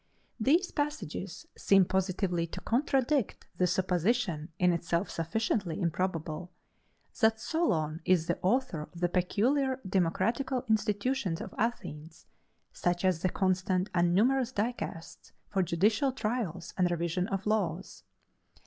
[0.39, 6.51] These passages seem positively to contradict the supposition, in itself sufficiently improbable,
[7.19, 12.25] that Solon is the author of the peculiar democratical institutions of Athens,
[12.73, 18.01] such as the constant and numerous dicasts for judicial trials and revision of laws.